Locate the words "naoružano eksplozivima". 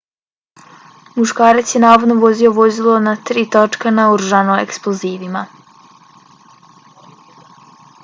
4.01-5.47